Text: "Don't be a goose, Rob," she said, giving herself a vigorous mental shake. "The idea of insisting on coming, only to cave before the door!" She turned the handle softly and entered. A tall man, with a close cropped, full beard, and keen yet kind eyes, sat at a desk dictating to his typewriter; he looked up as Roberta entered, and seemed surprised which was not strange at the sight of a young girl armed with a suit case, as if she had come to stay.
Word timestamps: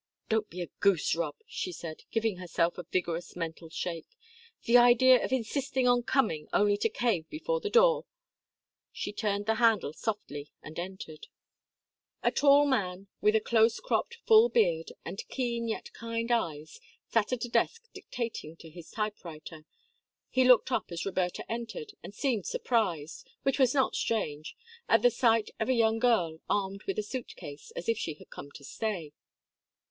"Don't 0.29 0.49
be 0.49 0.61
a 0.63 0.67
goose, 0.79 1.13
Rob," 1.15 1.35
she 1.45 1.71
said, 1.71 2.05
giving 2.09 2.37
herself 2.37 2.79
a 2.79 2.83
vigorous 2.91 3.35
mental 3.35 3.69
shake. 3.69 4.17
"The 4.63 4.75
idea 4.75 5.23
of 5.23 5.31
insisting 5.31 5.87
on 5.87 6.01
coming, 6.01 6.47
only 6.51 6.75
to 6.77 6.89
cave 6.89 7.29
before 7.29 7.59
the 7.61 7.69
door!" 7.69 8.07
She 8.91 9.13
turned 9.13 9.45
the 9.45 9.53
handle 9.61 9.93
softly 9.93 10.49
and 10.63 10.79
entered. 10.79 11.27
A 12.23 12.31
tall 12.31 12.65
man, 12.65 13.09
with 13.21 13.35
a 13.35 13.39
close 13.39 13.79
cropped, 13.79 14.15
full 14.25 14.49
beard, 14.49 14.91
and 15.05 15.19
keen 15.27 15.67
yet 15.67 15.93
kind 15.93 16.31
eyes, 16.31 16.79
sat 17.11 17.31
at 17.31 17.45
a 17.45 17.49
desk 17.49 17.83
dictating 17.93 18.55
to 18.55 18.71
his 18.71 18.89
typewriter; 18.89 19.65
he 20.31 20.43
looked 20.43 20.71
up 20.71 20.91
as 20.91 21.05
Roberta 21.05 21.45
entered, 21.47 21.93
and 22.01 22.15
seemed 22.15 22.47
surprised 22.47 23.29
which 23.43 23.59
was 23.59 23.75
not 23.75 23.95
strange 23.95 24.55
at 24.89 25.03
the 25.03 25.11
sight 25.11 25.51
of 25.59 25.69
a 25.69 25.73
young 25.75 25.99
girl 25.99 26.39
armed 26.49 26.85
with 26.85 26.97
a 26.97 27.03
suit 27.03 27.35
case, 27.35 27.69
as 27.75 27.87
if 27.87 27.99
she 27.99 28.15
had 28.15 28.31
come 28.31 28.49
to 28.53 28.63
stay. 28.63 29.13